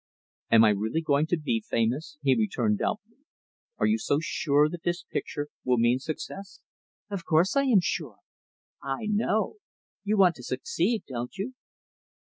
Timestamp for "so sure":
3.99-4.67